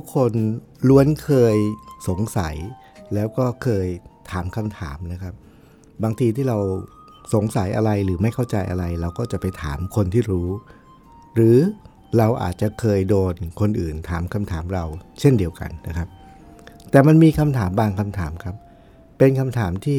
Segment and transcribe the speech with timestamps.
[0.00, 0.34] ทุกคน
[0.88, 1.56] ล้วนเคย
[2.08, 2.56] สงสัย
[3.14, 3.86] แล้วก็เคย
[4.30, 5.34] ถามคำถามนะครับ
[6.02, 6.58] บางทีที่เรา
[7.34, 10.48] สงสัยอะไรหรือไม่เข้าใจอะไร เราก็จะไปถามคนที่รู้
[11.34, 11.58] หรือ
[12.18, 14.84] เราอาจจะเคยโดนคนอื่นถามคำถามเรา
[15.20, 16.08] เช่นเดียวกันนะครับ
[16.90, 18.56] แต่มันมีคำถามบางคำถามครับ
[19.18, 19.98] เป็นคำถามที่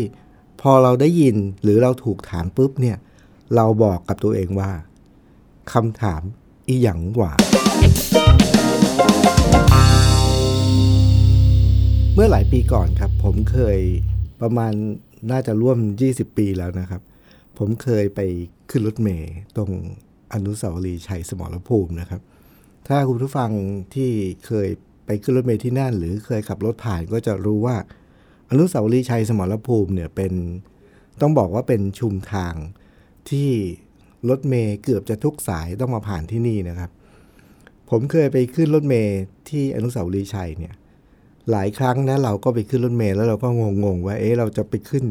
[0.62, 2.98] พอเราได้ยินหรือเราถูกถามปุ๊บเนี่ย
[3.56, 4.72] เราบอกกับตัวเองว่า
[5.74, 6.22] คำถาม
[6.68, 7.34] อีหยังหว่า
[12.16, 13.80] เมื่อหลายปีก่อนครับ ผมเคย
[14.42, 14.74] ประมาณ
[15.32, 17.02] น่าจะร่วม 20 ปีแล้วนะครับ
[17.58, 18.20] ผมเคยไป
[18.70, 19.70] ขึ้นรถเมล์ตรง
[20.34, 22.22] อนุสาวรีย์ชัยสมรภูมินะครับ
[22.88, 23.52] ถ้าคุณผู้ฟัง
[23.96, 24.12] ที่
[24.46, 24.70] เคย
[25.06, 27.76] ไปขึ้นรถเมล์ที่นั่น หรือเคยขับรถผ่านก็จะรู้ว่า
[28.52, 30.34] อนุสาวรีย์ชัยสมรภูมิเนี่ยเป็น
[31.22, 32.54] ต้องบอกว่าเป็นชุมทาง
[33.30, 33.50] ที่
[34.30, 36.92] รถเมล์เกือบจะทุกสายต้องมาผ่านที่นี่นะครับ
[37.90, 39.18] ผมเคยไปขึ้นรถเมล์
[39.50, 40.74] ที่อนุสาวรีย์ชัยเนี่ย
[41.52, 43.48] หลายครั้งนะเราก็ไปขึ้นรถเมล์แล้วเราก็
[43.84, 45.06] งงๆว่าเอ๊ะเราจะไปขึ้น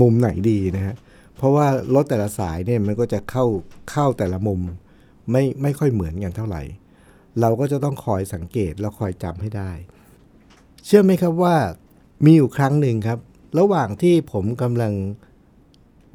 [0.00, 0.94] มุมไหนดีนะฮะ
[1.36, 3.44] เพราะว่ารถแต่ละสายเนี่ยมันก็จะเข้า
[3.90, 4.60] เข้าแต่ละมุม
[5.30, 6.62] ไม่ไม่ค่อยเหมือนกันเท่าไหร่
[7.40, 9.70] เราก็จะต้องคอยสังเกตแล้วคอยจำให้ได้
[10.84, 11.56] เชื่อไหมครับว่า
[12.24, 13.18] มีอยู่ครั้งหนึ่งครับ
[13.58, 14.92] ระหว่างที่ผมกำลัง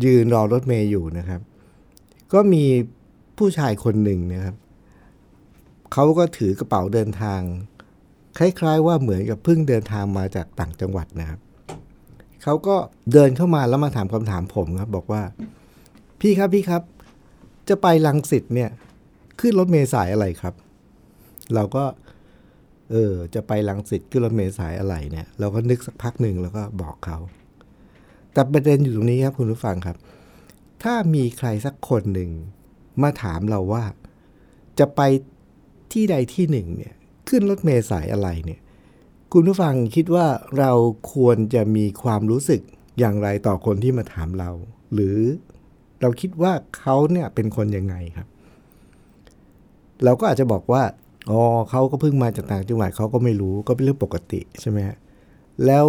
[0.06, 1.42] ยืนรอรถเมย์อยู่นะครับ
[2.34, 2.64] ก็มี
[3.38, 4.56] ผู้ชายคนหนึ่งนะครับ
[5.94, 7.42] เขาก็ถือกระเป๋าเดินทาง
[8.38, 11.40] คล้ายๆ ว่าเหมือนกับเพิ่งเดินทางมาจากต่างจังหวัดนะครับ
[12.44, 12.76] เขาก็
[13.14, 15.22] เดินเข้ามาแล้วมาถามคำถามผมครับ บอกว่า
[16.22, 16.82] พี่ครับพี่ครับ
[17.70, 18.70] จะไปลังสิตเนี่ย
[19.40, 20.54] ขึ้นรถเมล์สายอะไรครับ
[21.56, 21.84] เราก็
[22.92, 27.18] เออ จะไปลังสิตขึ้นรถเมล์สายอะไรเนี่ย เราก็นึกสักพักหนึ่งแล้วก็บอกเขา
[28.34, 29.98] แต่ประเด็นอยู่ตรงนี้ครับคุณผู้ฟังครับ
[30.84, 32.30] ถ้ามีใครสักคนหนึ่ง
[33.04, 33.84] มาถามเราว่า
[34.80, 35.02] จะไป
[35.94, 36.94] ที่ใดที่หนึ่งเนี่ย
[37.30, 38.60] ขึ้นรถเมล์สายอะไรเนี่ย
[39.34, 40.28] คุณผู้ฟังคิดว่า
[40.60, 40.72] เรา
[41.14, 42.62] ควรจะมีความรู้สึก
[43.00, 44.52] อย่างไรต่อคนที่มาถามเรา
[44.94, 45.18] หรือ
[46.02, 48.28] เราคิดว่าเขาเนี่ยเป็นคนยังไงครับ
[50.04, 50.84] เราก็อาจจะบอกว่า
[51.30, 54.98] อ๋อเขาก็เพิ่งมาจากต่างจังหวัดเขาก็ไม่รู้ก็เป็นเรื่องปกติใช่ไหมฮะ
[55.66, 55.88] แล้ว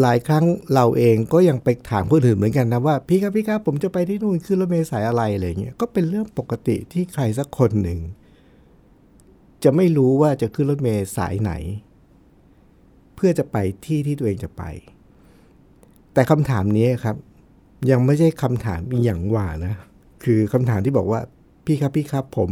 [0.00, 0.44] หลายครั้ง
[0.74, 7.98] เราเองก็ยังไปถามคนอื่นเหมือนกันนะว่าพี่ครับพี่ครับผมจะไปที่นู่นขึ้นรถเมล์สายอะไรอะไรเงี้ยก็เป็นเรื่องปกติที่ใครสักคนหนึ่ง
[9.64, 11.52] จะไม่รู้ว่าจะขึ้นรถเมล์สายไหน
[13.14, 14.62] เพื่อจะไปที่ที่ตัวเองจะไป
[16.12, 17.16] แต่คำถามนี้ครับ
[17.90, 19.74] ยังไม่ใช่คำถามอย่างว่านะ
[20.24, 21.20] คือคำถามที่บอกว่า
[21.64, 22.50] พี่ครับพี่ครับผม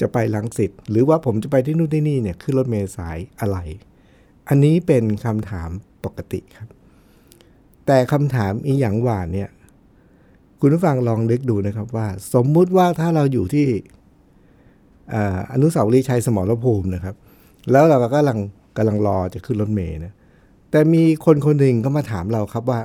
[0.00, 3.58] จะไปลังสิตหรือว่าผมจะไปที่นู่นที่นี่เนี่ยขึ้นรถเมล์สายอะไร
[4.48, 5.70] อันนี้เป็นคำถาม
[6.04, 6.68] ปกติครับ
[7.86, 9.50] แต่คำถามอีหยังหวานเนี่ย
[10.60, 13.66] คุณผู้ฟังลองนึกดูนะครับว่า สมมุติว่าถ้าเราอยู่ที่
[15.14, 17.14] อ่าอนุสาวรีย์ชัยสมรภูมินะครับ
[17.72, 18.38] แล้วเราก็กำลัง
[18.76, 20.12] กำลังรอจะขึ้นรถเมล์นะ
[20.70, 22.80] แต่มีคนคนหนึ่งก็มาถามเราครับว่า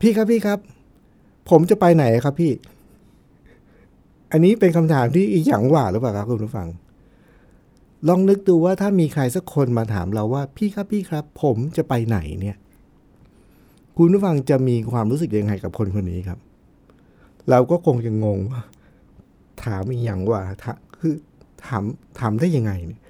[0.00, 0.58] พี่ครับพี่ครับ
[1.50, 2.52] ผมจะไปไหนครับพี่
[4.32, 6.68] อันนี้เป็นคำถามที่อีหยังหว่าหรือเปล่าครับคุณผู้ฟัง
[8.08, 12.56] ลองนึกดูว่าถ้ามีใครสักคนมาถามเราว่า พี่ครับพี่ครับ ผมจะไปไหนเนี่ย
[13.96, 16.38] คุณผู้ฟังจะมีความรู้สึกยังไงกับคนคนนี้ครับ
[17.50, 18.62] เราก็คงจะงงว่า
[19.64, 20.42] ถามอีหยังว่า
[20.98, 21.14] คือ
[21.66, 21.84] ถาม
[22.18, 23.00] ถามได้ยังไงเนี่ย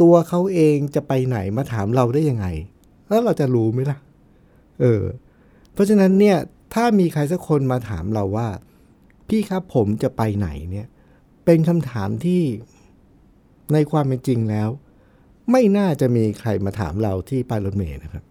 [0.00, 2.46] ตัวเขาเองจะไปไหนมาถามเราได้ยังไง
[3.08, 3.98] แล้วเราจะรู้ไหมล่ะ
[4.80, 5.02] เออ
[5.72, 6.36] เพราะฉะนั้นเนี่ย
[6.74, 8.48] ถ้ามีใครสักคนมาถามเราว่า
[9.28, 10.86] พี่ครับผมจะไปไหนเนี่ย
[11.44, 12.42] เป็นคำถามที่
[13.72, 14.68] ในความเป็นจริงแล้ว
[15.50, 18.24] ไม่น่าจะมีใครมาถามเราที่ป้ายรถเมล์นะครับ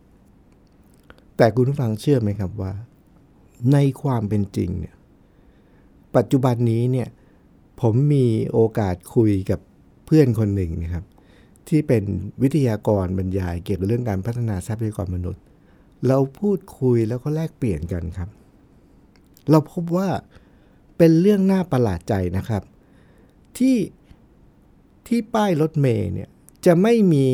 [1.37, 2.73] แต่คุณผู้ฟังเชื่อไหมครับว่า
[3.73, 4.95] ในความเป็นจริงเนี่ย
[6.15, 7.07] ปัจจุบันนี้เนี่ย
[7.81, 9.59] ผมมีโอกาสคุยกับ
[10.05, 11.05] เพื่อนคนหนึ่งนะครับ
[11.67, 12.03] ที่เป็น
[12.41, 15.43] วิทยากรบรรยายเกี่ยวกับเรื่องการพัฒนาทรัพยากรมนุษย์
[16.07, 18.29] เราพูดคุยแล้วก็แลกเปลี่ยนกันครับ
[19.49, 20.09] เราพบว่า
[20.97, 22.63] เป็นเรื่องน่าประหลาดใจนะครับ
[23.57, 23.77] ที่
[25.07, 26.29] ที่ป้ายรถเมล์เนี่ย
[26.65, 27.27] จะไม่มี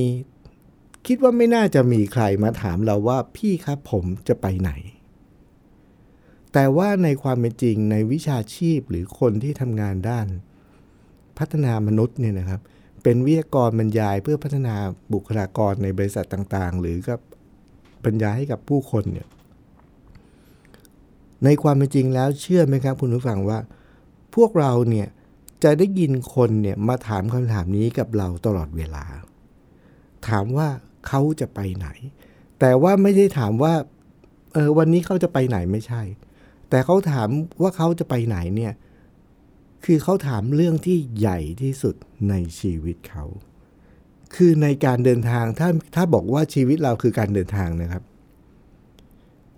[1.07, 4.71] คิดว่าไม่น่าจะมีใครมาถามเราว่าพี่ครับผมจะไปไหน
[6.53, 10.27] แต่ว่าในความเป็นจริงในวิชาชีพหรือคนที่ทำงานด้าน
[11.37, 12.61] พัฒนามนุษย์เนี่ยนะครับ
[13.03, 14.75] เป็นวิทยากรบรรยายเพื่อพัฒนา
[15.13, 17.19] บุคลากรในบริษัทต่างๆ หรือกับ
[18.03, 19.27] บรรยายให้กับผู้คนเนี่ย
[21.45, 23.59] ในความเป็นจริงแล้วเชื่อไหมครับคุณผู้ฟังว่า
[24.35, 25.07] พวกเราเนี่ย
[25.63, 29.05] จะได้ยินคนเนี่ยมาถามคำถามนี้กับเราตลอดเวลา
[30.27, 30.67] ถามว่า
[31.07, 31.87] เขาจะไปไหน
[32.59, 33.73] แต่ว่าไม่ได้ถามว่า
[34.53, 36.01] เออวันนี้เขาจะไปไหนไม่ใช่
[36.73, 37.29] แต่เขาถาม
[37.61, 38.73] ว่าเขาจะไปไหนเนี่ย
[39.85, 41.95] คือเขาถามเรื่องที่ใหญ่ที่สุด
[42.29, 43.25] ในชีวิตเขา
[44.35, 48.03] คือในการเดินทาง ถ้าถ้าบอกว่าชีวิตเราคือการเดินทางนะครับ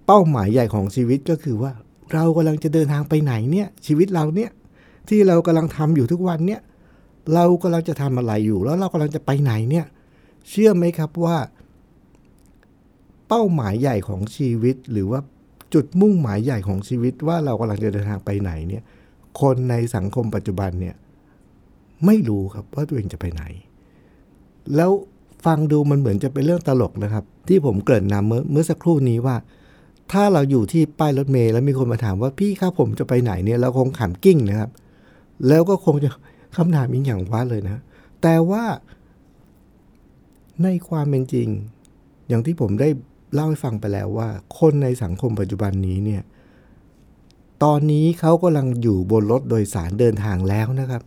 [0.06, 1.71] เป้าหมายใหญ่ของชีวิตก็คือว่า
[2.13, 4.51] เรากำลังจะเดินทางไปไหนเนี่ย ชีวิตเราเนี่ย
[5.09, 6.61] ที่เรากำลังทำอยู่ทุกวันเนี่ย
[7.33, 9.85] เรากำลังจะทำอะไรอยู่ แล้วเรากำลังจะไปไหนเนี่ย
[10.50, 11.38] เชื่อไหมครับว่า
[13.27, 15.19] เป้าหมายใหญ่ของชีวิตหรือว่า
[15.75, 18.83] จุดมุ่งหมายใหญ่ของชีวิตว่าเรากำลังจะเดินทางไปไหนเนี่ย
[19.42, 20.95] คนในสังคมปัจจุบันเนี่ย
[22.06, 23.44] ไม่รู้ครับว่าตัวเองจะไปไหน
[24.75, 24.92] แล้ว
[25.45, 29.36] ฟังดูมันเหมือนจะเป็นเรื่องตลกนะครับ ที่ผมเกริ่นนำเมื่อเมื่อสักครู่นี้ว่า
[30.12, 34.69] ถ้าเราอยู่ที่ป้ายรถเมล์แล้วมีคนมาถามว่าพี่ครับผมจะไปไหนเนี่ยเราคงขำกิ้งนะครับ
[35.48, 36.10] แล้วก็คงจะ
[36.57, 37.81] คำถามอีกอย่างว่าเลยนะ
[38.21, 38.63] แต่ว่า
[40.63, 41.48] ในความเป็นจริง
[42.28, 42.89] อย่างที่ผมได้
[43.35, 44.29] เล่าให้ฟังไปแล้วว่า
[44.59, 46.21] คนในสังคมปัจจุบันนี้เนี่ย
[47.63, 51.01] ตอนนี้เขากำลังอยู่บนรถโดยสารเดินทางแล้วนะครับ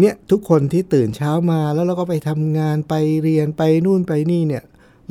[0.00, 4.64] เนี่ยทุกคนที่ตื่นเช้ามาแล้วเราก็ไปทำงานไปเรียนไปนู่นไปนี่เนี่ย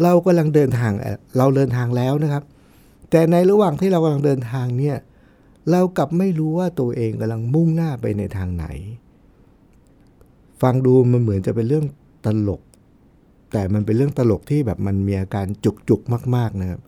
[0.04, 0.92] เรากำลังเดินทาง
[1.38, 2.44] เราเดินทางแล้วนะครับ
[3.12, 4.98] แต่ในระหว่างที่เรากำลังเดินทางเนี่ย
[5.72, 8.66] เรากลับไม่รู้ว่าตัวเองกำลังมุ่งหน้าไปในทางไหน
[10.62, 11.86] ฟังดูมันเหมือนจะเป็นเรื่อง
[12.26, 12.62] ตลก
[13.52, 16.02] แต่มันเป็นเรื่องตลกที่แบบมันมีอาการจุกจุก
[16.36, 16.82] มาก ๆ นะครับ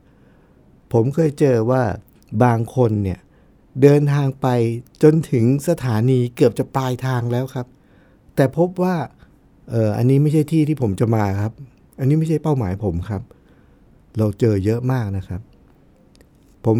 [0.94, 1.84] ผมเคยเจอว่า
[2.44, 3.20] บางคนเนี่ย
[3.82, 4.48] เดินทางไป
[5.04, 7.68] จนถึงสถานีเกือบจะปลายทางแล้วครับ
[8.36, 8.96] แต่พบว่า
[9.70, 11.54] เอออันนี้ไม่ใช่ที่ที่ผมจะมาครับ
[12.00, 13.22] อันนี้ไม่ใช่เป้าหมายผมครับ
[14.18, 15.42] เราเจอเยอะมากนะครับ
[16.66, 16.78] ผม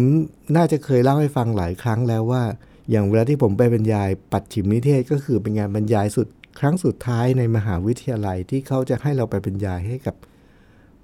[0.56, 2.42] น่าจะเคยเล่าให้ฟังหลายครั้งแล้วว่า
[2.90, 6.28] อย่างเวลาที่ผมไปบรรยายปัดฉิมนิเทศก็คือเป็นงานบรรยายสุด
[6.58, 10.14] ครั้งสุดท้ายในมหาวิทยาลัยที่เขาจะให้เราไปบรรยายให้กับ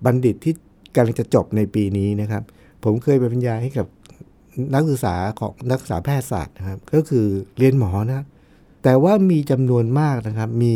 [0.05, 0.55] บัณฑิตที่
[0.95, 2.43] กำลังจะจบในปีนี้นะครับ
[2.85, 3.87] ผมเคยไปบรรยายให้กับ
[4.75, 7.27] นักศึกษาของนักศึกษาแพทยศาสตร์นะครับ ก็คือ
[7.59, 8.25] เรียนหมอนะ
[8.85, 10.75] แต่ว่ามีจำนวนมากนะครับ มี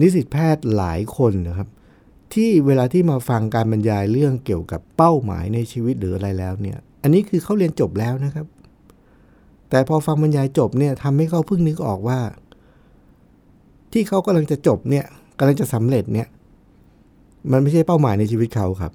[0.00, 1.68] นิสิตแพทย์หลายคนนะครับ
[2.34, 8.46] ที่เวลาที่มาฟังการบรรยายเรื่องเกี่ยวกับเป้าหมายในชีวิตหรืออะไรแล้วเนี่ย อันนี้คือเขาเรียนจบแล้วนะครับ
[9.70, 12.18] แต่พอฟังบรรยายจบเนี่ยทำให้เขาเพิ่งนึกออกว่า
[13.96, 15.04] ที่เขากำลังจะจบเนี่ย
[15.38, 16.28] กำลังจะสำเร็จเนี่ย
[17.50, 18.92] มันไม่ใช่เป้าหมายในชีวิตเขาครับ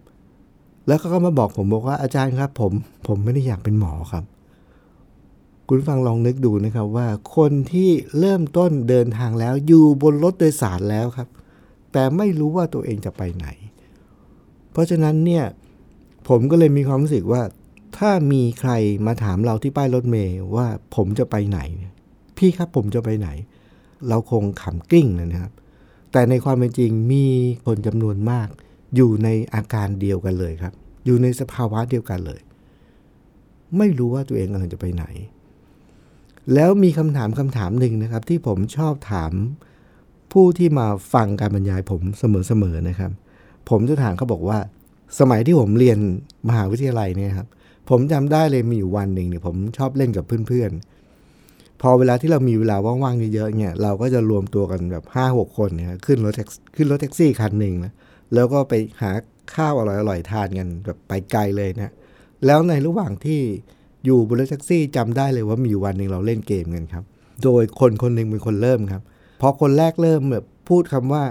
[0.88, 2.72] แล้วเขาก็มาบอกผมบอกว่าอาจารย์ครับ ผม
[3.08, 4.24] ผมไม่ได้อยากเป็นหมอครับ
[5.68, 7.90] คุณฟังลองนึกดูนะครับว่าคนที่
[8.20, 11.28] เริ่มต้นเดินทางแล้วอยู่บนรถโดยสารแล้วครับ
[11.92, 13.48] แต่ไม่รู้ว่าตัวเองจะไปไหน
[14.72, 15.44] เพราะฉะนั้นเนี่ย
[16.30, 17.42] ผมก็เลยมีความรู้สึกว่า
[17.98, 18.72] ถ้ามีใคร
[19.08, 21.60] มาถามเราที่ป้ายรถเมย์ว่าผมจะไปไหน
[22.38, 23.30] พี่ครับผมจะไปไหน
[24.10, 25.54] เราคงขำกลิ้งนะครับ
[26.12, 27.26] แต่ในความเป็นจริงมี
[27.66, 28.48] คนจำนวนมาก
[28.96, 30.74] อยู่ในอาการเดียวกันเลยครับ
[31.06, 32.42] อยู่ในสภาวะเดียวกันเลย
[33.78, 35.06] ไม่รู้ว่าตัวเองกำลังจะไปไหน
[36.54, 39.32] แล้วมีคำถามคำถามหนึ่งนะครับ ที่ผมชอบถาม
[40.32, 43.12] ผู้ที่มาฟังการบรรยายผมเสมอๆนะครับ
[43.70, 44.60] ผมจะถามเขาบอกว่า
[45.20, 46.00] สมัยที่ผมเรียน
[46.48, 47.48] มหาวิทยาลัยเนี่ยครับ
[47.90, 51.01] ผมจำได้เลยมีอยู่วันหนึ่งเนี่ยผมชอบเล่นกับเพื่อนๆ
[51.82, 57.94] พอเวลาที่เรามีเวลาว่างๆเยอะๆเนี่ยเราก็จะรวมตัวกันแบบห้าหกคนเนี่ยขึ้นรถแท็กขึ้นรถแท็กซี่คันหนึ่งนะ
[58.34, 59.12] แล้วก็ไปหา
[59.56, 61.94] ข้าวอร่อยๆทานกันแบบไปไกลเลยนะ
[62.46, 63.42] แล้วในระหว่างที่
[64.06, 67.04] อยู่บนรถแท็กซี่จำได้เลยว่ามีวันหนึ่งเราเล่นเกมกันครับ
[67.44, 69.02] โดยคนคนหนึ่งเป็นคนเริ่มครับ
[69.42, 71.24] พอคนแรกเริ่มแบบพูดคำว่า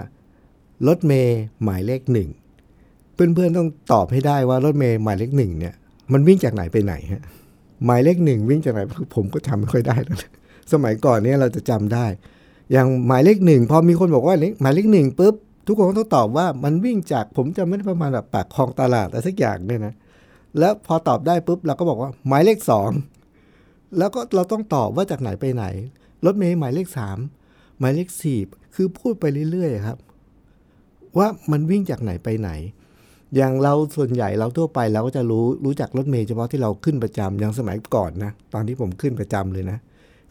[0.87, 2.29] รถเมย์หมายเลขหนึ่ง
[3.13, 5.73] เพื่อนๆต้องตอบให้ได้ว่ารถเมย์หมายเลขหนึ่งเนี่ย
[6.13, 7.23] มันวิ่งจากไหนไปไหนฮะ
[7.85, 8.81] หมายเลขหนึ่งวิ่งจากไหน
[9.15, 10.17] ผมก็จำไม่ค่อยได้แล้ว
[10.73, 12.05] สมัยก่อนเนี่ยเราจะจำได้
[12.71, 15.35] อย่างหมายเลขหนึ่งพอมีคนบอกว่าหมายเลขหนึ่งปุ๊บ
[15.67, 19.93] ทุกคนต้องตอบว่ามันวิ่งจากผมจำไม่ได้ประมาณแบบปากคลองตลาดอะไรสักอย่างเนี่ยนะ
[20.59, 22.89] แล้วพอตอบได้ปุ๊บเราก็บอกว่าหมายเลขสอง
[23.97, 25.65] แล้วก็เราต้องตอบว่าจากไหนไปไหน
[26.25, 27.17] รถเมย์หมายเลขสาม
[27.79, 28.39] หมายเลขสี่
[28.75, 29.97] คือพูดไปเรื่อยๆครับ
[31.17, 32.49] ว่ามันวิ่งจากไหนไปไหน
[33.35, 39.77] อย่างเราส่วนใหญ่เราทั่วไปเราก็จะรู้รู้จักรถเมย์เฉพาะที่เราขึ้นประจำอย่างสมัยก่อนนะ ตอนที่ผมขึ้นประจำเลยนะ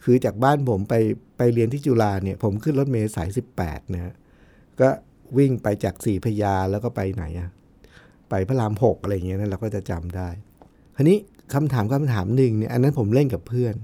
[0.03, 0.95] คือจากบ้านผมไป
[1.37, 3.29] ไปเรียนที่จุฬาเนี่ย ผมขึ้นรถเมย์สาย
[3.61, 4.13] 18นะฮะ
[4.81, 4.89] ก็
[5.37, 7.49] วิ่งไปจากสีพยาแล้วก็ไปไหนอะ
[8.29, 10.29] ไปพระรามหกอะไรเงี้ยนะเราก็จะจำได้
[10.95, 11.17] ทีนี้
[11.53, 13.75] คำถามคำถามหนึ่งเนี่ยอันนั้นผมเล่นกับเพื่อน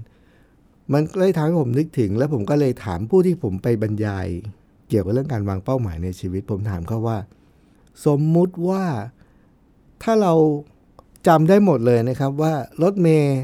[0.92, 4.26] มันเลยทำให้ผมนึกถึง แล้วผมก็เลยถามผู้ที่ผมไปบรรยาย
[4.88, 7.18] เกี่ยวกับเรื่องการวางเป้าหมายในชีวิต ผมถามเขาว่า
[8.06, 8.84] สมมุติว่า
[10.02, 10.34] ถ้าเรา
[11.28, 13.36] จำได้หมดเลยนะครับว่ารถเมย์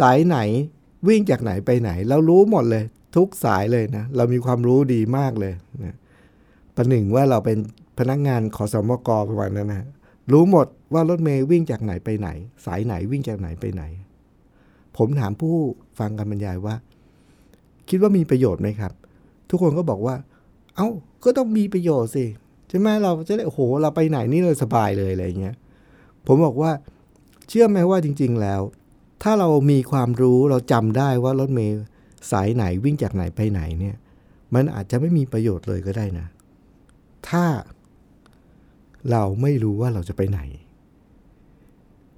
[0.00, 0.38] สายไหน
[1.06, 2.84] วิ่งจากไหนไปไหน เรารู้หมดเลย
[3.16, 5.94] ทุกสายเลยนะ เรามีความรู้ดีมากเลยนะ
[6.76, 7.58] ประหนึ่งว่าเราเป็น
[7.98, 9.86] พนักงานขอสมกประมาณนั้นนะ
[10.32, 12.28] รู้หมดว่ารถเมย์วิ่งจากไหนไปไหน
[12.66, 13.82] สายไหนวิ่งจากไหนไปไหน
[14.96, 15.54] ผมถามผู้
[15.98, 16.74] ฟังการบรรยายว่า
[17.88, 18.92] คิดว่ามีประโยชน์ไหมครับ
[19.50, 20.16] ทุกคนก็บอกว่า
[20.76, 20.88] เอา้า
[21.24, 22.24] ก็ต้องมีประโยชน์สิ
[22.68, 25.56] ใช่ไหมเราจะได้โอ้โห เราไปไหนนี่เลยสบายเลยอะไรเงี้ย
[26.26, 26.70] ผมบอกว่า
[27.48, 28.60] เชื่อไหมว่าจริง ๆ แล้ว
[29.22, 31.74] ถ้าเรามีความรู้เราจำได้ว่ารถเมย์
[32.30, 33.96] สายไหนวิ่งจากไหนไปไหนเนี่ย
[34.54, 36.26] มันอาจจะไม่มีประโยชน์เลยก็ได้นะ
[37.28, 37.44] ถ้า
[39.10, 40.40] เราไม่รู้ว่าเราจะไปไหน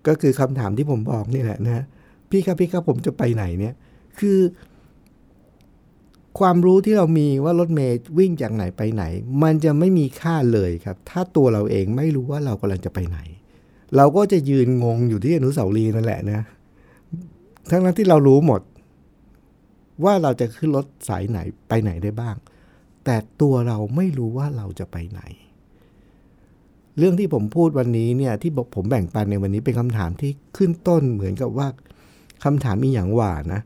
[0.07, 1.85] ก็คือคำถามที่ผมบอกนี่แหละนะ
[2.31, 3.75] พี่ครับพี่ครับผมจะไปไหนเนี่ย
[4.19, 4.39] คือ
[6.41, 9.05] ความรู้ที่เรามีว่ารถเมย์วิ่งจากไหนไปไหน
[9.43, 13.19] มันจะไม่มีค่าเลยครับ ถ้าตัวเราเองไม่รู้ว่าเรากำลังจะไปไหน
[13.97, 16.41] เราก็จะยืนงงอยู่ที่อนุสาวรีย์นั่นแหละนะ
[17.71, 18.61] ทั้งนั้นที่เรารู้หมด
[20.05, 21.39] ว่าเราจะขึ้นรถสายไหน
[21.69, 22.37] ไปไหนได้บ้าง
[23.05, 25.21] แต่ตัวเราไม่รู้ว่าเราจะไปไหน
[26.99, 31.69] เรื่องที่ผมพูดวันนี้เนี่ยที่บอกผมแบ่งปันในวันนี้เป็นคำถามที่ขึ้นต้นเหมือนกับว่า
[32.45, 33.61] คำถามมีอย่างหว่านะ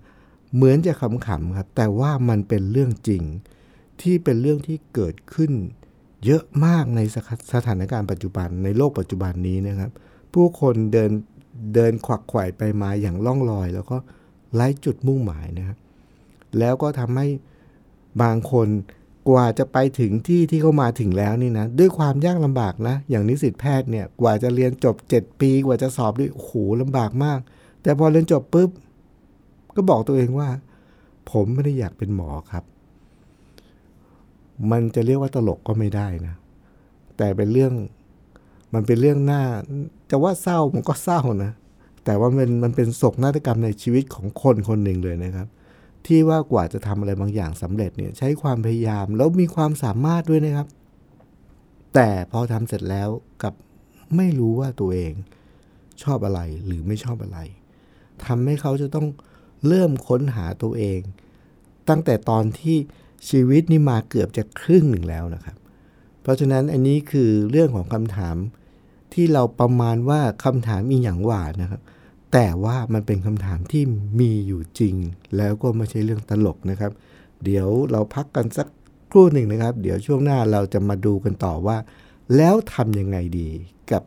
[0.54, 3.22] เหมือนจะขำๆครับ แต่ว่ามันเป็นเรื่องจริง
[4.00, 5.52] ที่เป็นเรื่องที่เกิดขึ้น
[6.24, 7.00] เยอะมากใน
[7.54, 9.90] สถานการณ์ปัจจุบันในโลกปัจจุบันนี้นะครับ
[10.34, 11.10] ผู้คนเดิน
[11.74, 13.96] เดินขวักไขว่ไปมาอย่างล่องลอย แล้วก็
[14.54, 15.78] ไร้จุดมุ่งหมายนะครับ
[16.58, 17.26] แล้วก็ทำให้
[18.22, 18.68] บางคน
[19.28, 26.52] กว่าจะไปถึงที่ที่เขามาถึงแล้วนี่นะด้วยความยากลำบากนะ อย่างนิสิตแพทย์เนี่ยกว่าจะเรียนจบ 7 ปีกว่าจะสอบด้วยโอ้โห
[26.82, 27.38] ลำบากมาก
[27.82, 28.70] แต่พอเรียนจบปุ๊บ
[29.76, 30.48] ก็บอกตัวเองว่า
[31.30, 32.64] ผมไม่ได้อยากเป็นหมอครับ
[34.70, 36.34] มันจะเรียกว่าตลกก็ไม่ได้นะ
[37.16, 37.72] แต่เป็นเรื่อง
[38.74, 39.42] มันเป็นเรื่องหน้า
[40.10, 41.52] จะว่าเศร้ามันก็เศร้านะ
[42.04, 45.48] แต่ว่ามันมันเป็นโศกนาฏกรรมในชีวิตของคนคนหนึ่งเลยนะครับ
[46.06, 50.68] ที่ว่ากว่าจะทำอะไรบางอย่างสำเร็จเนี่ยใช้ความพยายามแล้วมีความสามารถด้วยนะครับ
[51.94, 53.08] แต่พอทำเสร็จแล้ว
[53.42, 53.54] กับ
[54.16, 55.12] ไม่รู้ว่าตัวเอง
[56.02, 57.38] ชอบอะไรหรือไม่ชอบอะไร
[58.24, 59.06] ทำให้เขาจะต้อง
[59.66, 61.00] เริ่มค้นหาตัวเอง
[61.88, 62.76] ตั้งแต่ตอนที่
[63.28, 65.56] ชีวิตนี่มาเกือบจะครึ่งหนึ่งแล้วนะครับ
[66.22, 68.36] เพราะฉะนั้นอันนี้คือเรื่องของคำถาม
[69.14, 71.80] ที่เราประมาณว่าคำถามมีอย่างว่านะครับ
[72.32, 73.82] แต่ว่ามันเป็นคำถามที่
[74.20, 74.94] มีอยู่จริง
[75.36, 76.92] แล้วก็ไม่ใช่เรื่องตลกนะครับ
[77.44, 78.66] เดี๋ยวเราพักกันสัก
[79.10, 81.76] ครู่หนึ่งนะครับ เดี๋ยวช่วงหน้าเราจะมาดูกันต่อว่า
[82.36, 83.48] แล้วทำยังไงดี
[83.92, 84.02] กับ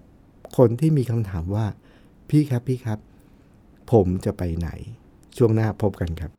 [0.58, 1.66] คนที่มีคำถามว่า
[2.30, 3.00] พี่ครับพี่ครับ
[3.92, 4.70] ผมจะไปไหน
[5.38, 6.32] ช่วงหน้าพบกันครับ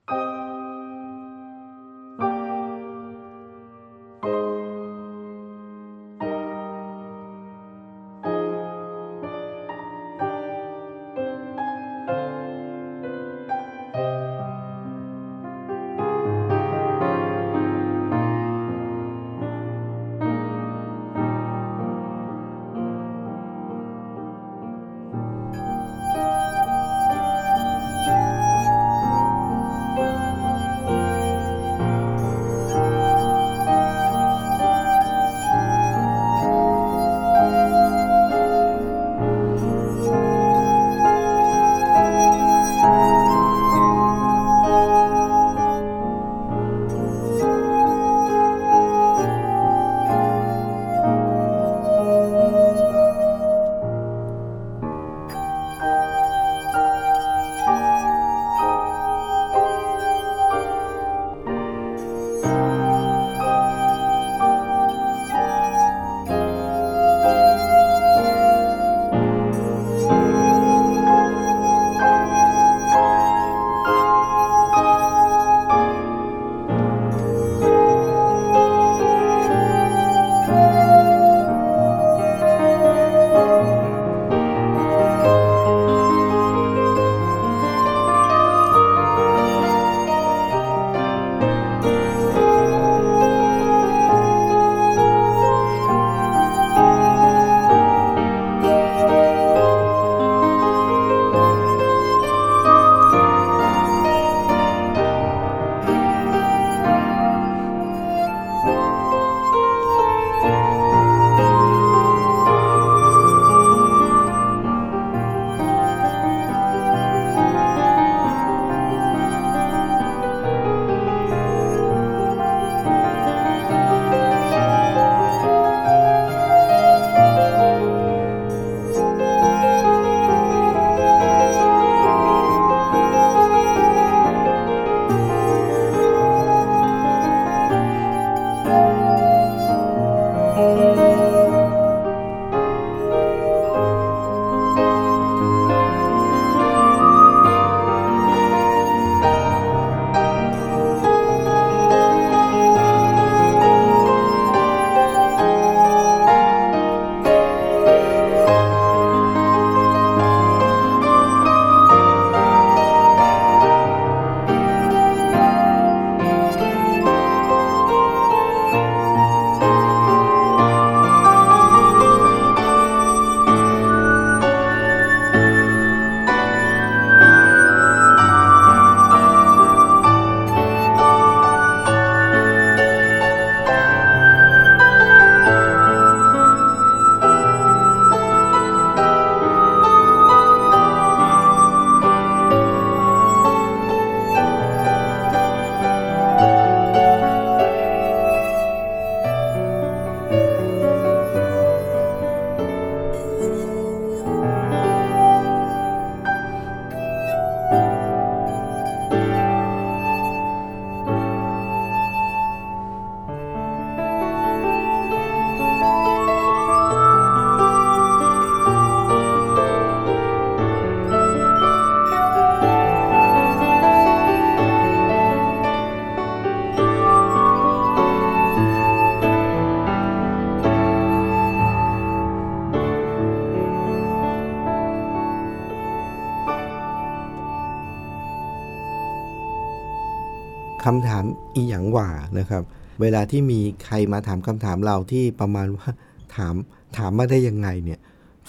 [242.38, 242.62] นะครับ
[243.00, 245.88] เวลาที่มีใครมาถามคำถามเราที่ประมาณว่า
[246.36, 246.54] ถาม
[246.96, 248.00] ถามมาได้ยังไงเนี่ย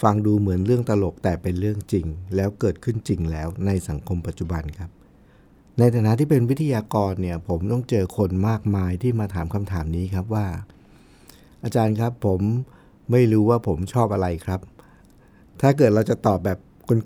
[0.02, 4.90] ฟังดูเหมือนเรื่องตลกแต่เป็นเรื่องจริง แล้วเกิดขึ้นจริงแล้วในสังคมปัจจุบันครับ
[5.80, 10.46] ในฐานะที่เป็นวิทยากรเนี่ยผมต้องเจอคนมากมายที่มาถามคำถามนี้ครับว่า
[11.64, 12.42] อาจารย์ครับผม
[13.12, 14.60] ไม่รู้ว่าผมชอบอะไรครับ
[15.62, 16.58] ถ้าเกิดเราจะตอบแบบ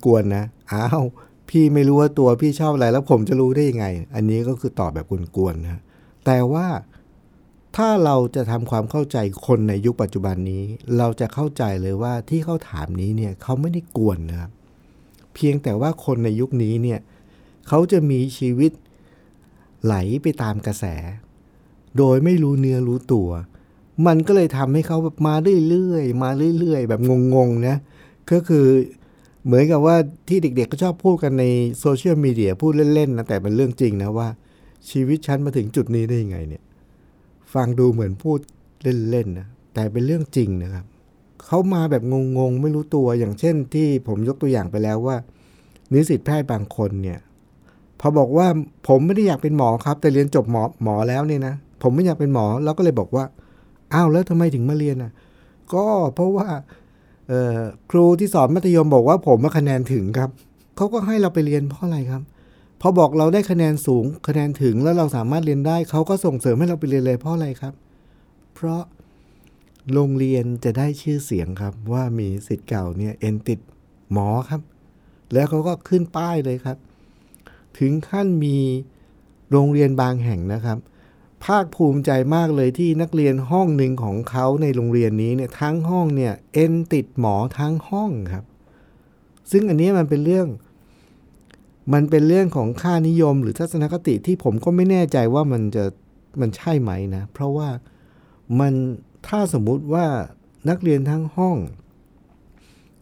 [0.06, 1.04] กวนๆนะอ้าว
[1.50, 5.06] พี่ไม่รู้ว่าตัวพี่ชอบอะไรแล้วผมจะรู้ได้ยังไง อันนี้ก็คือตอบแบบ
[5.38, 5.82] กวนๆนะ
[6.26, 6.68] แต่ว่า
[7.78, 10.64] ถ้าเราจะทำความเข้าใจคนในยุคปัจจุบันนี้
[10.98, 14.52] เราจะเข้าใจเลยว่าที่เขาถามนี้เนี่ยเขาไม่ได้กวนนะครับ
[15.34, 17.00] เพียงแต่ว่าคนในยุคนี้เนี่ย
[17.68, 18.72] เขาจะมีชีวิต
[19.84, 20.86] ไหลไปตามกระแส
[21.98, 23.30] โดยไม่รู้เนื้อรู้ตัว
[24.08, 25.36] มันก็เลยทำให้เขาแบบมา
[25.70, 27.02] เรื่อยๆมาเรื่อยๆ แบบ
[27.36, 27.76] งงๆนะ
[28.32, 28.68] ก็คือ
[29.46, 29.96] เหมือนกับว่า
[30.28, 31.46] ที่เด็กๆก็ชอบพูดกันใน
[31.80, 34.28] โซเชียลมีเดียพูดเล่นๆนะแต่เป็นเรื่องจริงนะว่า
[34.90, 36.64] ชีวิตฉันมาถึงจุดนี้ได้ยังไงเนี่ย
[37.54, 38.40] ฟังดูเหมือนพูด
[39.12, 40.86] เล่นๆนะแต่เป็นเรื่องจริงนะครับ
[41.46, 42.04] เขามาแบบ
[42.38, 45.18] งงๆ ไม่รู้ตัวอย่างเช่นที่ผมยกตัวอย่างไปแล้วว่า
[45.92, 47.20] นิสิตแพทย์บางคนเนี่ย
[48.00, 48.48] พอบอกว่า
[48.88, 53.26] ผมไม่ได้อยากเป็นหมอครับ แต่เรียนจบหมอหมอแล้วเนี่ยนะผมไม่อยากเป็นหมอเราก็เลยบอกว่า
[53.94, 55.12] อ้าวแล้วทำไมถึงมาเรียนอะ
[55.74, 56.48] ก็เพราะว่า
[57.92, 60.30] ครูที่สอนมัธยมบอกว่าผมมาคะแนนถึงครับ
[60.76, 62.22] เขาก็ให้เราไปเรียนเพราะอะไรครับ
[62.86, 67.74] พอบอกเราได้คะแนนสูงคะแนนถึงแล้วเราสามารถเรียนได้ เขาก็ส่งเสริมให้เราไปเรียนเลยเพราะอะไรครับ
[68.56, 68.82] เพราะ
[69.94, 73.60] โรงเรียนจะได้ชื่อเสียงครับ ว่ามีสิทธิ์เก่าเนี่ยเอ็นติด
[74.12, 74.62] หมอครับ
[75.34, 76.78] แล้วเขาก็ขึ้นป้ายเลยครับ
[77.80, 78.58] ถึงขั้นมี
[79.52, 80.78] โรงเรียนบางแห่งนะครับ
[81.46, 88.46] ภาคภูมิใจมากเลยที่นักเรียนห้องหนึ่งของเขาในโรงเรียนนี้เนี่ยทั้งห้องเนี่ยเอ็นติดหมอทั้งห้องครับ
[89.52, 90.48] ซึ่งอันนี้มันเป็นเรื่อง
[91.94, 95.84] มันเป็นเรื่องของค่านิยมหรือทัศนคติที่ผมก็ไม่แน่ใจว่ามันจะ
[96.42, 97.70] มันใช่ไหมนะ เพราะว่า
[98.60, 98.74] มัน
[99.28, 100.06] ถ้าสมมุติว่า
[100.70, 101.58] นักเรียนทั้งห้อง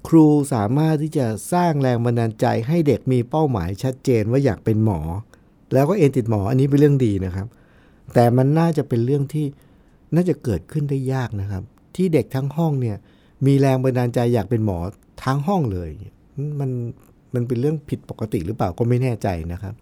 [0.08, 5.00] ครูสามารถที่จะสร้างแรงบันดาลใจให้เด็กมีเป้าหมายชัดเจนว่าอยากเป็นหมอ
[5.74, 7.48] แล้วก็เอ็นติดหมออันนี้เป็นเรื่องดีนะครับ
[8.14, 9.46] แต่มันน่าจะเป็นเรื่องที่
[10.16, 11.64] น่าจะเกิดขึ้นได้ยากนะครับ
[11.96, 12.98] ที่เด็กทั้งห้องเนี่ย
[13.46, 14.80] มีแรงบันดาลใจอยากเป็นหมอ
[15.24, 15.90] ทั้งห้องเลย
[16.60, 16.70] มัน
[17.34, 19.76] มันเป็นเรื่องผิดปกติหรือเปล่าก็ไม่แน่ใจนะครับ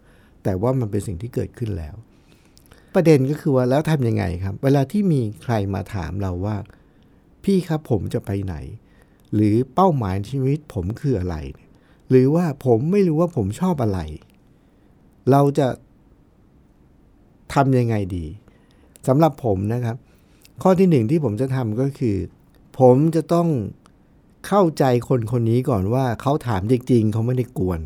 [0.44, 1.96] แต่ว่ามันเป็นสิ่งที่เกิดขึ้นแล้ว
[2.96, 6.58] ประเด็นก็คือว่าแล้วทำยังไงครับ เวลาที่มีใครมาถามเราว่า
[7.44, 8.56] พี่ครับผมจะไปไหน
[9.34, 11.36] หรือเป้าหมายชีวิตผมคืออะไร
[12.10, 14.00] หรือว่าผมไม่รู้ว่าผมชอบอะไร
[15.32, 15.68] เราจะ
[17.54, 18.26] ทำยังไงดี
[19.08, 19.98] สำหรับผมนะครับ
[20.62, 22.16] ข้อที่หนึ่งที่ผมจะทำก็คือ
[22.80, 23.48] ผมจะต้อง
[24.47, 27.82] เข้าใจคนคนนี้ก่อนว่าเขาถามจริงๆเขาไม่ได้กวน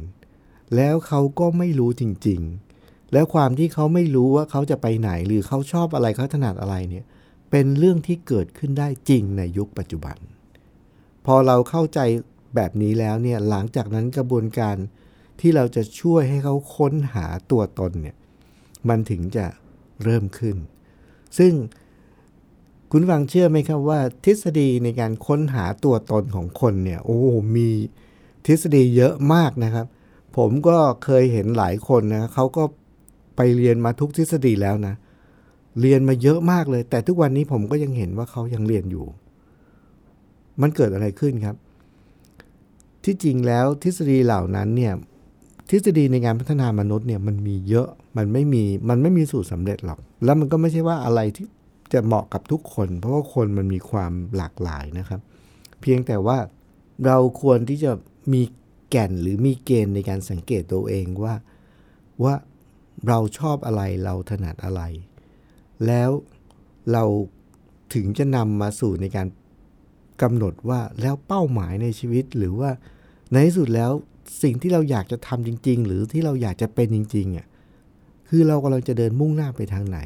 [0.76, 2.42] แล้วเขาก็ไม่รู้จริง
[2.78, 7.06] ๆ แล้วความที่เขาไม่รู้ว่าเขาจะไปไหนหรือเขาชอบอะไรเขาถนัดอะไรเนี่ย
[7.52, 10.18] เป็นเรื่องที่เกิดขึ้นได้จริงในยุคปัจจุบัน
[11.26, 12.00] พอเราเข้าใจ
[12.56, 14.76] แบบนี้แล้วเนี่ยหลังจากนั้นกระบวนการ
[15.40, 18.16] ที่เราจะช่วยให้เขาค้นหาตัวตนเนี่ย
[18.90, 19.46] มันถึงจะ
[20.04, 20.58] เริ่มขึ้น
[21.38, 21.54] ซึ่ง
[22.96, 27.20] คุณฟังเชื่อไหมครับว่า ทฤษฎีในการค้นหาตัวตนของคนเนี่ยโอ้
[27.56, 27.68] มี
[28.46, 29.86] ทฤษฎีเยอะมากนะครับ
[30.38, 32.64] ผมก็เคยเห็นหลายคนนะเขาก็
[33.36, 34.96] ไปเรียนมาทุกทฤษฎีแล้วนะ
[35.82, 39.06] เรียนมาเยอะมากเลย แต่ทุกวันนี้ผมก็ยังเห็นว่าเขายังเรียนอยู่
[40.62, 41.56] มันเกิดอะไรขึ้นครับ
[43.04, 44.94] ที่จริงแล้วทฤษฎีเหล่านั้นเนี่ย
[45.70, 51.48] ทฤษฎีในการพัฒนามนุษย์เนี่ยมันมีเยอะมันไม่มีมันไม่มีสูตรสำเร็จหรอก แล้วมันก็ไม่ใช่ว่าอะไรที่
[51.94, 55.22] จะเหมาะกับทุกคน เพราะว่าคนมันมีความหลากหลายนะครับ
[55.82, 56.38] เพียงแต่ว่า
[57.06, 57.92] เราควรที่จะ
[58.34, 58.42] มี
[58.90, 61.36] แก่นหรือมีเกณฑ์ในการสังเกตตัวเองว่า
[62.24, 62.36] ว่า
[63.08, 64.82] เราชอบอะไรเราถนัดอะไร
[65.88, 66.10] แล้ว
[66.92, 67.04] เรา
[67.94, 69.28] ถึงจะนำมาสู่ในการ
[70.22, 72.70] กำหนดว่าแล้วเป้าหมายในชีวิตหรือว่า
[73.32, 73.92] ในที่สุดแล้ว
[74.44, 77.48] สิ่งที่เราอยากจะทำจริง ๆ หรือที่เราอยากจะเป็นจริงๆอะ
[78.30, 80.00] คือเรากำลังจะเดินมุ่งหน้าไปทางไหน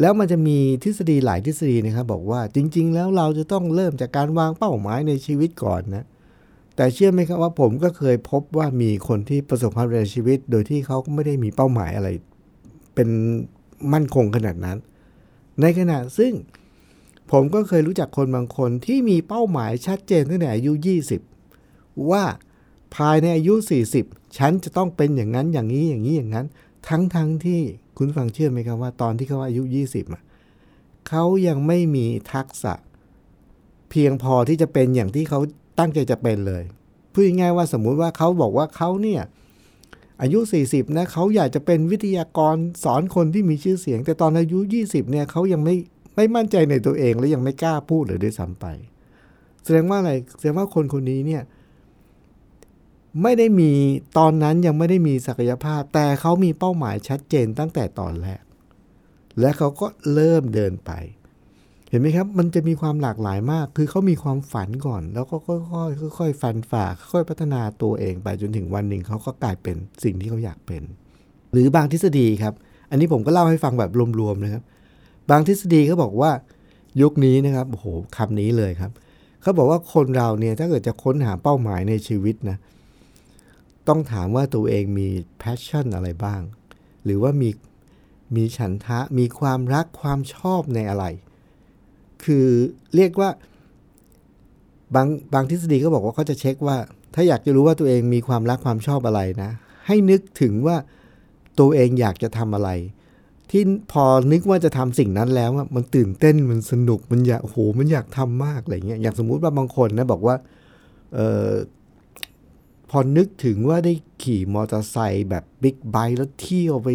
[0.00, 6.04] แล้วมันจะมีทฤษฎีหลายทฤษฎีนะครับ บอกว่าจริง ๆ แล้วเราจะต้องเริ่มจากการวางเป้าหมายในชีวิตก่อนนะ
[6.76, 12.08] แต่เชื่อไหมครับว่าผมก็เคยพบว่ามีคนที่ประสบความสำเร็จในชีวิต โดยที่เขาก็ไม่ได้มีเป้าหมายอะไร
[12.94, 13.08] เป็น
[13.92, 14.78] มั่นคงขนาดนั้น
[15.60, 16.32] ในขณะซึ่ง
[17.30, 20.72] ผมก็เคยรู้จักคนบางคนที่มีเป้าหมายชัดเจนตั้งแต่อายุ
[21.42, 22.24] 20 ว่า
[22.96, 23.54] ภายในอายุ
[23.96, 26.46] 40 ฉันจะต้องเป็นอย่างนั้นอย่างนี้อย่างนี้อย่างนั้น
[26.88, 27.60] ทั้งๆทที่
[27.96, 30.22] คุณฟังเชื่อไหมครับว่าตอนที่เขาอายุ 20อะ
[31.08, 32.74] เขายังไม่มีทักษะ
[33.90, 35.40] เพียงพอที่จะเป็นอย่างที่เขา
[35.78, 36.62] ตั้งใจจะเป็นเลย
[37.12, 39.22] พูดง่ายว่าสมมุติว่าเขาบอกว่าเขาเนี่ย
[40.22, 45.76] อายุ 40นะเขาอยากจะเป็นวิทยากรสอนคนที่มีชื่อเสียง แต่ตอนอายุ 20เนี่ยเขายังไม่
[46.16, 48.66] ไม่มั่นใจในตัวเองและยังไม่กล้าพูดเลยด้วยซ้ำไป
[49.64, 51.42] แสดงว่าอะไรแสดงว่าคนคนนี้เนี่ย
[53.22, 53.70] ไม่ได้มี
[54.18, 58.42] ตอนนั้นยังไม่ได้มีศักยภาพ แต่เขามีเป้าหมายชัดเจนตั้งแต่ตอนแรก
[59.40, 60.90] และเขาก็เริ่มเดินไป
[61.88, 70.82] เห็นไหมครับ มันจะมีความหลากหลายมาก คือเขามีความฝันก่อน แล้วก็ค่อยๆค่อยๆฟันฝ่าค่อยพัฒนาตัวเองไปจนถึงวันหนึ่งเขาก็กลายเป็นสิ่งที่เขาอยากเป็น
[71.52, 72.54] หรือบางทฤษฎีครับ
[72.90, 74.62] อันนี้ผมก็เล่าให้ฟังแบบรวมๆนะครับ
[75.30, 76.30] บางทฤษฎีเขาบอกว่า
[77.02, 78.90] ยุคนี้นะครับโอ้โหคำนี้เลยครับ
[79.42, 82.58] เขาบอกว่าคนเราเนี่ยถ้าเกิดจะค้นหาเป้าหมายในชีวิตนะ
[83.88, 85.08] ต้องถามว่าตัวเองมี
[85.42, 86.40] passion อะไรบ้าง
[87.04, 87.50] หรือว่ามี
[88.36, 91.04] มีฉันทะมีความรักความชอบในอะไร
[92.24, 92.46] คือ
[92.94, 93.30] เรียกว่า
[94.94, 96.76] บางบางทฤษฎีก็บอกว่าเขาจะเช็คว่า
[97.14, 99.50] ถ้าอยากจะรู้ว่าตัวเองมีความรักความชอบอะไรนะ
[99.86, 100.76] ให้นึกถึงว่า
[101.60, 102.70] ตัวเองอยากจะทำอะไร
[103.50, 110.36] ที่พอนึกว่าจะทำสิ่งนั้นแล้วมันตื่นเต้นมันสนุกมันอยากโอ้โหมันอยากทำมากอะไรเงี้ยอย่างสมมุติว่าบางคนนะบอกว่า
[111.14, 111.50] เออ
[112.94, 116.88] พอนึกถึงว่าได้ขี่มอเตอร์ไซค์แบบบิ๊กไบค์แล้วเที่ยวไป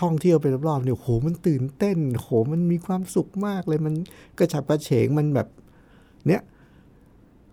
[0.00, 3.94] ท่องเที่ยวไปรอบๆเนี่ยโหมันตื่นเต้นโหมันมีความสุขมากเลยมัน
[4.38, 5.48] กระฉับกระเฉงมันแบบ
[6.26, 6.42] เนี้ย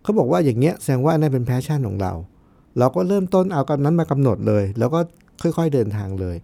[0.04, 2.14] เขาบอกว่าอย่างเงี้ยแสดงว่านั่นเป็นแพชชั่นของเรา
[2.78, 5.00] เราก็เริ่มต้นเอากันนั้นมากำหนดเลย แล้วก็
[5.42, 6.38] ค่อยๆเดินทางเลย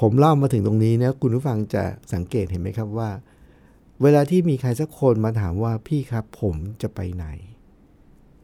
[0.00, 3.10] ผมเล่ามาถึงตรงนี้นะคุณผู้ฟังจะสังเกตเห็นไหมครับว่า
[4.02, 7.26] เวลาที่มีใครสักคนมาถามว่าพี่ครับผมจะไปไหน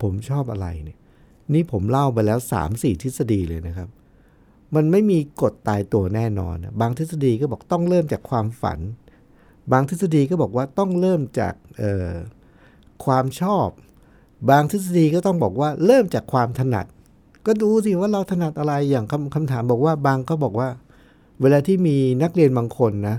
[0.03, 0.99] ผมชอบอะไรเนี่ย
[1.55, 3.89] นี่ผมเล่าไปแล้ว 3 4 ทฤษฎีเลยนะครับ
[4.75, 8.79] มันไม่มีกฎตายตัวแน่นอน บางทฤษฎีก็บอกต้องเริ่มจากความฝัน
[9.73, 11.55] บางทฤษฎีก็บอกว่าต้องเริ่มจาก
[13.05, 13.69] ความชอบ
[14.51, 16.87] บางทฤษฎีก็ต้องบอกว่าเริ่มจากความถนัด
[17.47, 20.69] ก็ดูสิว่าเราถนัดอะไรอย่างคำคำถามบอกว่าบางก็บอกว่า
[21.41, 23.17] เวลาที่มีนักเรียนบางคนนะ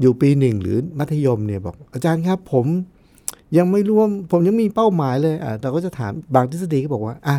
[0.00, 2.66] อยู่ปีหนึ่งหรือมัธยมเนี่ยบอกอาจารย์ครับผม
[3.56, 7.36] ยังไม่รู้ว่าผมยังมีเป้าหมายเลยอะแต่ก็จะถามบางทฤษฎีก็บอกว่าอะ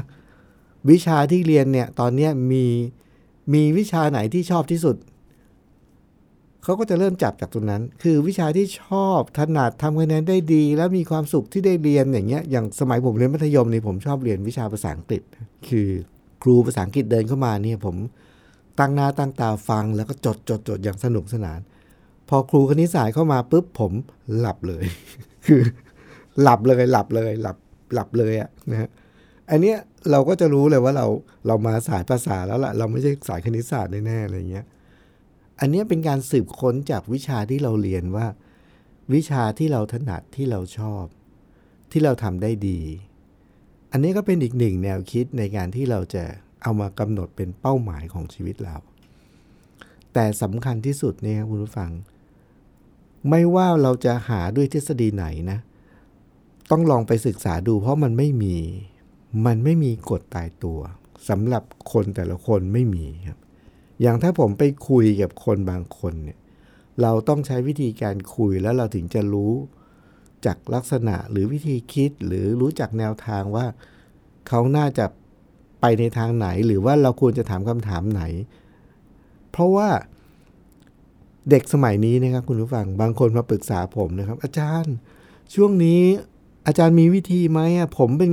[0.90, 2.66] วิชาที่เรียนเนี่ยตอนนี้มี
[3.54, 4.96] มีวิชาไหนที่ชอบที่สุด
[6.64, 15.22] เขาก็จะเริ่มจับจากตรงนั้น คือวิชาที่ชอบถนัดทำคะแนนได้ดี แล้วมีความสุขที่ได้เรียนอย่างเงี้ยอย่างสมัยผมเรียนมัธยมนี่ผมชอบเรียนวิชาภาษาอังกฤษ
[15.68, 15.88] คือ
[16.42, 17.96] ครูภาษาอังกฤษเดินเข้ามาเนี่ยผม
[18.80, 21.60] ตั้งหน้าตั้งตาฟังแล้วก็จดจดจดอย่างสนุกสนาน
[22.30, 23.92] พอครูคณิตศาสตร์เข้ามาปุ๊บผม
[24.38, 24.86] หลับเลย
[25.46, 25.62] คือ
[26.42, 27.58] หลับเลยหลับเลยหลับ
[27.94, 28.90] หลับเลยอะนะฮะ
[29.50, 29.78] อันเนี้ย
[30.12, 31.08] เราก็จะรู้เลยว่าเรา
[31.48, 34.66] เรามาสายภาษาแล้วล่ะ เราไม่ใช่สายคณิตศาสตร์แน่ๆอะไรเงี้ย
[35.60, 38.28] อันนี้เป็นการสืบค้นจากวิชาที่เราเรียนว่า
[39.14, 41.04] วิชาที่เราถนัดที่เราชอบ
[41.92, 42.80] ที่เราทำได้ดี
[43.92, 46.24] อันนี้ก็เป็นอีกหนึ่งแนวคิดในการที่เราจะ
[46.64, 48.76] เอามากำหนดเป็นเป้าหมายของชีวิตเรา
[50.14, 51.92] แต่สำคัญที่สุดเนี่ยคุณผู้ฟัง
[53.30, 55.60] ไม่ว่าเราจะหาด้วยทฤษฎีไหนนะ
[56.72, 58.58] ต้องลองไปศึกษาดู เพราะมันไม่มี
[59.46, 60.80] มันไม่มีกฎตายตัว
[61.30, 63.40] สำหรับคนแต่ละคนไม่มีครับ
[64.02, 66.40] อย่างถ้าผมไปคุยกับคนบางคนเนี่ย
[67.02, 69.54] เราต้องใช้วิธีการคุยแล้วเราถึงจะรู้
[70.46, 73.66] จากลักษณะหรือวิธีคิดหรือรู้จักแนวทางว่า
[74.48, 75.06] เขาน่าจะ
[75.82, 78.24] ไปในทางไหนหรือว่าเราควรจะถามคำถามไหน
[79.52, 79.90] เพราะว่า
[81.50, 84.96] เด็กสมัยนี้นะครับคุณผู้ฟังบางคนมาปรึกษาผมนะครับ อาจารย์
[85.54, 86.02] ช่วงนี้
[86.68, 88.32] อาจารย์มีวิธีไหมอะผมเป็น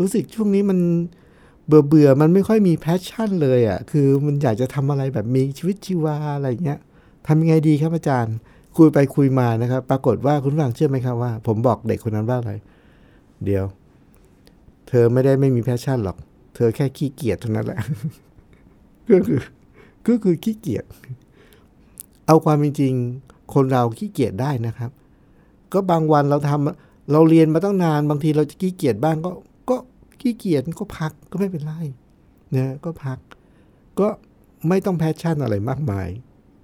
[0.00, 0.78] รู้สึกช่วงนี้มัน
[1.66, 6.78] เบื่อเบื่อมันไม่ค่อยมี passion เลยอะคือมันอยากจะทำอะไรแบบมีชีวิตชีวาอะไรเงี้ย
[7.26, 8.34] ทำยังไงดีครับอาจารย์
[8.76, 12.52] คุยไปคุยมานะครับ ปรากฏว่าคุณฟังเชื่อไหมครับว่า ผมบอกเด็กคนนั้นว่าอะไร
[13.44, 13.64] เดี๋ยว
[14.88, 16.16] เธอไม่ได้ไม่มี passion หรอก
[16.54, 17.78] เธอแค่ขี้เกียจเท่านั้นแหละ
[19.10, 19.40] ก็คือ
[20.06, 20.84] ก็คือขี้เกียจ
[22.26, 22.94] เอาความจริง
[23.54, 24.90] คนเราขี้เกียจได้นะครับ
[25.72, 29.32] ก็บางวันเราทำ เราเรียนมาตั้งนานบางทีเราจะขี้เกียจบ้างก็
[29.70, 29.76] ก็
[30.20, 31.72] ขี้เกียจก็พักก็ไม่เป็นไร
[32.56, 33.18] นะก็พัก
[34.00, 34.08] ก็
[34.68, 36.08] ไม่ต้อง passion อะไรมากมาย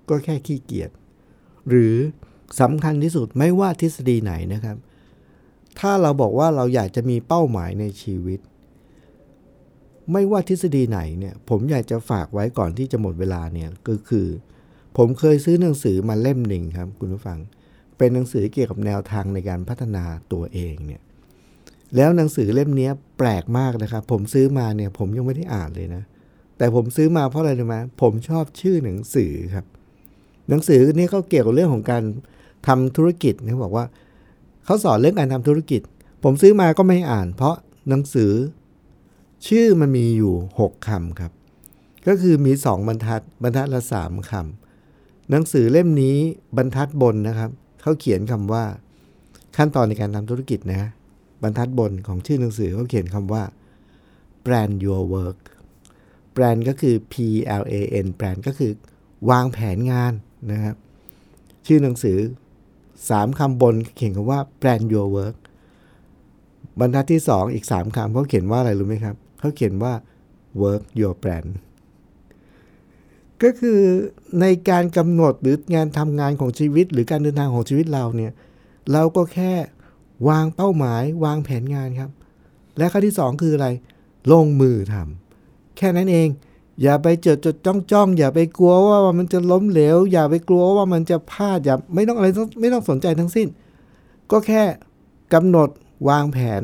[0.08, 0.90] ก็แค่ขี้เกียจ
[1.68, 1.94] หรือ
[2.60, 4.76] สำคัญที่สุดไม่ว่าทฤษฎีไหนนะครับ
[5.78, 8.40] ถ้าเราบอกว่าเราอยากจะมีเป้าหมายในชีวิต
[10.12, 14.26] ไม่ว่าทฤษฎีไหนเนี่ย ผมอยากจะฝากไว้ก่อนที่จะหมดเวลาเนี่ยก็คือ
[14.96, 17.38] ผมเคยซื้อหนังสือมาเล่มหนึ่งครับ คุณผู้ฟัง
[18.00, 21.02] เป็นหนังสือเกี่ยวกับแนวทางในการพัฒนาตัวเองเนี่ย
[21.96, 26.02] แล้วหนังสือเล่มนี้แปลกมากนะครับ ผมซื้อมาเนี่ยผมยังไม่ได้อ่านเลยนะ
[26.58, 29.64] แต่ผมซื้อมาเพราะอะไรรู้ไหมผมชอบชื่อหนังสือครับ
[30.48, 32.02] หนังสือนี้เขาเกี่ยวกับเรื่องของการ
[32.66, 33.84] ทำธุรกิจเขาบอกว่า
[34.64, 35.80] เขาสอนเรื่องการทำธุรกิจ
[36.24, 37.56] ผมซื้อมาก็ไม่อ่าน เพราะ
[37.88, 38.32] หนังสือ
[39.48, 41.32] ชื่อมันมีอยู่ 6คำครับ
[42.06, 46.16] ก็คือมีสองบรรทัดบรรทัดละสามคำหนังสือเล่มนี้
[46.56, 47.50] บรรทัดบนนะครับ
[47.82, 48.64] เขาเขียนคำว่า
[49.56, 50.90] ขั้นตอนในการทำธุรกิจนะ
[51.42, 53.42] บรรทัดบนของชื่อหนังสือเขาเขียนคำว่า
[54.46, 55.38] brand your work
[56.36, 57.14] brand ก็คือ P
[57.60, 58.72] L A N brand ก็คือ
[59.30, 60.12] วางแผนงาน
[60.52, 60.76] นะครับ
[61.66, 62.18] ชื่อหนังสือ
[63.10, 65.36] สามคำบนเขียนคำว่า brand your work
[66.78, 69.92] บรรทัดที่สองอีกสามคำเขาเขียนว่าอะไรรู้ไหมครับเขาเขียนว่า
[70.62, 71.48] work your brand
[73.42, 73.80] ก็คือ
[74.40, 78.32] ในการกำหนดหรืองานทำงานของชีวิต หรือการเดินทางของชีวิตเราเนี่ย
[78.92, 79.52] เราก็แค่
[80.28, 82.10] วางเป้าหมายวางแผนงานครับ
[82.78, 83.68] และข้อที่สองคืออะไร
[84.32, 86.28] ลงมือทำแค่นั้นเอง
[86.82, 92.28] อย่าไปจดจดจ้องจ้องอย่าไปกลัวว่ามันจะล้มเหลว อย่าไปกลัวว่ามันจะพลาดอย่าไม่ต้องอะไร
[92.60, 93.48] ไม่ต้องสนใจทั้งสิ้น
[94.30, 94.62] ก็แค่
[95.34, 95.68] กำหนด
[96.08, 96.62] วางแผน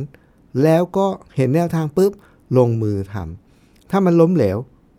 [0.63, 2.13] แล้วก็เห็นแนวทางปุ๊บ
[2.59, 4.57] ลงมือทำถ้ามันล้มเหลว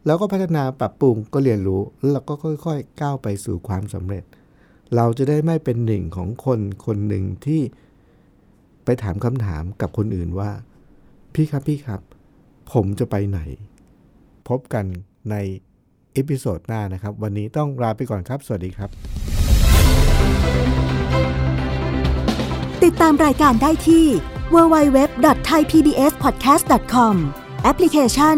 [0.08, 4.24] แล้วก็พัฒนาปรับปรุงก็เรียนรู้แล้วเราก็ค่อยๆ ก้าวไปสู่ความสำเร็จ
[4.96, 7.62] เราจะได้ไม่เป็นหนึ่งของคนคนหนึ่งที่
[8.86, 10.52] ไปถามคำถามกับคนอื่นว่า
[11.34, 12.02] พี่ครับพี่ครับ
[12.74, 13.39] ผมจะไปไหน
[14.50, 14.86] พบกัน
[15.32, 15.36] ใน
[16.13, 18.89] episode หน้านะครับ วันนี้ต้องลาไปก่อนครับ สวัสดีครับ
[22.84, 24.06] ติดตามรายการได้ที่
[24.54, 27.15] www.thaipbspodcast.com
[27.63, 28.38] แอปพลิเคชัน